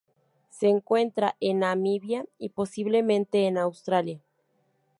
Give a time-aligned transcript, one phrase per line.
[0.49, 4.19] Se encuentra en Namibia y posiblemente en Australia.